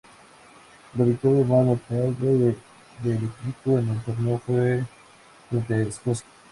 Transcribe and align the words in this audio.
La 0.97 1.05
victoria 1.05 1.45
más 1.45 1.63
notable 1.63 2.55
del 3.03 3.17
equipo 3.17 3.77
en 3.77 3.87
el 3.89 3.99
torneo 3.99 4.39
fue 4.39 4.83
frente 5.51 5.73
a 5.75 5.77
Escocia. 5.77 6.25